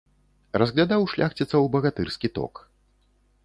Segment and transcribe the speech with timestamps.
[0.61, 2.53] Разглядаў шляхціцаў багатырскі ток.